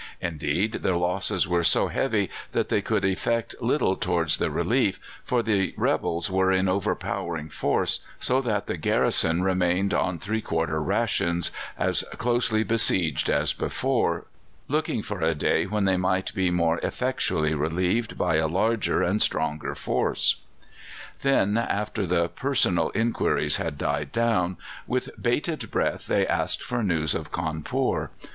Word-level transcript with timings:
Indeed, 0.19 0.79
their 0.81 0.95
losses 0.97 1.47
were 1.47 1.63
so 1.63 1.87
heavy 1.89 2.31
that 2.53 2.69
they 2.69 2.81
could 2.81 3.05
effect 3.05 3.53
little 3.61 3.95
towards 3.95 4.37
the 4.39 4.49
relief, 4.49 4.99
for 5.23 5.43
the 5.43 5.75
rebels 5.77 6.31
were 6.31 6.51
in 6.51 6.67
overpowering 6.67 7.49
force, 7.49 7.99
so 8.19 8.41
that 8.41 8.65
the 8.65 8.77
garrison 8.77 9.43
remained 9.43 9.93
on 9.93 10.17
three 10.17 10.41
quarter 10.41 10.81
rations, 10.81 11.51
as 11.77 12.03
closely 12.17 12.63
besieged 12.63 13.29
as 13.29 13.53
before, 13.53 14.25
looking 14.67 15.03
for 15.03 15.21
a 15.21 15.35
day 15.35 15.67
when 15.67 15.85
they 15.85 15.97
might 15.97 16.33
be 16.33 16.49
more 16.49 16.79
effectually 16.79 17.53
relieved 17.53 18.17
by 18.17 18.37
a 18.37 18.47
larger 18.47 19.03
and 19.03 19.21
stronger 19.21 19.75
force. 19.75 20.37
Then, 21.21 21.57
after 21.59 22.07
the 22.07 22.27
personal 22.27 22.89
inquiries 22.95 23.57
had 23.57 23.77
died 23.77 24.11
down, 24.11 24.57
with 24.87 25.11
bated 25.21 25.69
breath 25.69 26.07
they 26.07 26.25
asked 26.25 26.63
for 26.63 26.81
news 26.81 27.13
of 27.13 27.31
Cawnpore. 27.31 28.09